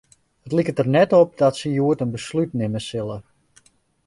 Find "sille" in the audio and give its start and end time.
2.87-3.17